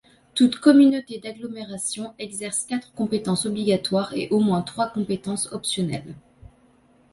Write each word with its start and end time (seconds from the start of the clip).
Toute 0.33 0.55
communauté 0.55 1.19
d'agglomération 1.19 2.15
exerce 2.17 2.63
quatre 2.65 2.91
compétences 2.93 3.45
obligatoires 3.45 4.15
et 4.15 4.29
au 4.31 4.39
minimum 4.39 4.65
trois 4.65 4.89
compétences 4.89 5.53
optionnelles. 5.53 6.15